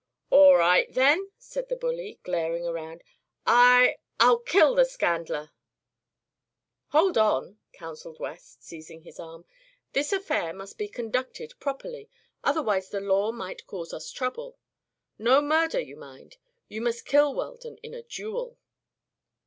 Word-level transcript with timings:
"All 0.31 0.55
right, 0.55 0.91
then," 0.91 1.29
said 1.37 1.69
the 1.69 1.75
bully, 1.75 2.19
glaring 2.23 2.65
around, 2.65 3.03
"I 3.45 3.97
I'll 4.19 4.39
kill 4.39 4.73
the 4.73 4.83
scandler!" 4.83 5.51
"Hold 6.87 7.19
on!" 7.19 7.59
counselled 7.71 8.19
West, 8.19 8.63
seizing 8.63 9.03
his 9.03 9.19
arm. 9.19 9.45
"This 9.93 10.11
affair 10.11 10.53
must 10.53 10.79
be 10.79 10.87
conducted 10.87 11.53
properly 11.59 12.09
otherwise 12.43 12.89
the 12.89 12.99
law 12.99 13.31
might 13.31 13.67
cause 13.67 13.93
us 13.93 14.09
trouble. 14.09 14.57
No 15.19 15.39
murder, 15.39 15.83
mind 15.95 16.33
you. 16.67 16.77
You 16.77 16.81
must 16.81 17.05
kill 17.05 17.35
Weldon 17.35 17.77
in 17.83 17.93
a 17.93 18.01
duel." 18.01 18.57